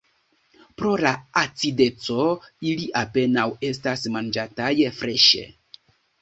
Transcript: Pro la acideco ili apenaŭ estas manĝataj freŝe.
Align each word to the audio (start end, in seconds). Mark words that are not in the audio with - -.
Pro 0.81 0.93
la 1.01 1.09
acideco 1.41 2.25
ili 2.71 2.87
apenaŭ 3.03 3.45
estas 3.69 4.07
manĝataj 4.17 4.73
freŝe. 5.03 5.45